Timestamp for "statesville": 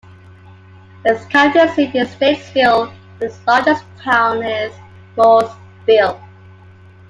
2.15-2.89